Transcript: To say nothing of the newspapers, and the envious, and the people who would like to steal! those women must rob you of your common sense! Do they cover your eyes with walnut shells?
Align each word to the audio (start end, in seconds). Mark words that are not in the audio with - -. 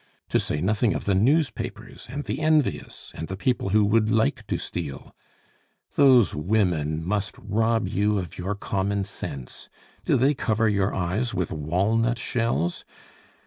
To 0.29 0.39
say 0.39 0.61
nothing 0.61 0.95
of 0.95 1.05
the 1.05 1.13
newspapers, 1.13 2.07
and 2.09 2.23
the 2.23 2.39
envious, 2.39 3.11
and 3.13 3.27
the 3.27 3.37
people 3.37 3.69
who 3.69 3.85
would 3.85 4.09
like 4.09 4.47
to 4.47 4.57
steal! 4.57 5.15
those 5.93 6.33
women 6.33 7.05
must 7.05 7.35
rob 7.37 7.87
you 7.87 8.17
of 8.17 8.35
your 8.35 8.55
common 8.55 9.03
sense! 9.03 9.69
Do 10.03 10.17
they 10.17 10.33
cover 10.33 10.67
your 10.67 10.91
eyes 10.91 11.35
with 11.35 11.51
walnut 11.51 12.17
shells? 12.17 12.83